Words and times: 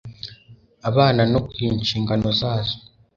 abana 0.89 1.21
no 1.31 1.39
ku 1.49 1.59
nshingano 1.81 2.27
zazo 2.39 2.75